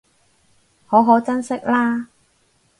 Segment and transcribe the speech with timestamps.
[0.87, 2.07] 好好珍惜喇